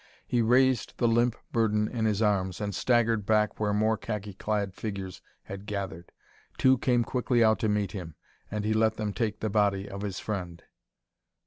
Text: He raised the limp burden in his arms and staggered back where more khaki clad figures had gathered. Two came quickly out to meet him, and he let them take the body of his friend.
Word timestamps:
He 0.25 0.41
raised 0.41 0.97
the 0.97 1.07
limp 1.07 1.35
burden 1.51 1.87
in 1.87 2.05
his 2.05 2.23
arms 2.23 2.59
and 2.59 2.73
staggered 2.73 3.23
back 3.23 3.59
where 3.59 3.71
more 3.71 3.97
khaki 3.97 4.33
clad 4.33 4.73
figures 4.73 5.21
had 5.43 5.67
gathered. 5.67 6.11
Two 6.57 6.79
came 6.79 7.03
quickly 7.03 7.43
out 7.43 7.59
to 7.59 7.69
meet 7.69 7.91
him, 7.91 8.15
and 8.49 8.65
he 8.65 8.73
let 8.73 8.95
them 8.97 9.13
take 9.13 9.41
the 9.41 9.49
body 9.51 9.87
of 9.87 10.01
his 10.01 10.17
friend. 10.17 10.63